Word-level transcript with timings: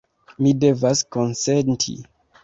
Mi 0.45 0.53
devas 0.61 1.03
konsenti. 1.15 1.95